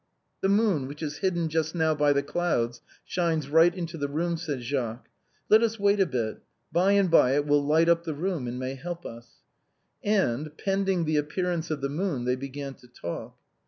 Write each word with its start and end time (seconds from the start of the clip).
"The 0.41 0.49
moon, 0.49 0.87
which 0.87 1.03
is 1.03 1.19
hidden 1.19 1.47
just 1.47 1.75
now 1.75 1.93
by 1.93 2.11
the 2.11 2.23
clouds, 2.23 2.81
shines 3.05 3.49
right 3.49 3.71
into 3.75 3.99
the 3.99 4.07
room," 4.07 4.35
said 4.35 4.63
Jacques." 4.63 5.07
Let 5.49 5.61
us 5.61 5.79
wait 5.79 5.99
a 5.99 6.07
bit; 6.07 6.41
by 6.71 6.93
and 6.93 7.11
by 7.11 7.35
it 7.35 7.45
will 7.45 7.63
light 7.63 7.87
up 7.87 8.03
the 8.03 8.15
room, 8.15 8.47
and 8.47 8.57
may 8.57 8.73
help 8.73 9.05
us." 9.05 9.43
And, 10.03 10.57
pending 10.57 11.05
the 11.05 11.17
appearance 11.17 11.69
of 11.69 11.81
the 11.81 11.89
moon, 11.89 12.25
they 12.25 12.35
began 12.35 12.73
to 12.73 12.87
talk. 12.87 13.37